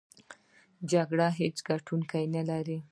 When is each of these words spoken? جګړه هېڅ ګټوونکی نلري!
جګړه 0.91 1.27
هېڅ 1.39 1.57
ګټوونکی 1.67 2.23
نلري! 2.35 2.77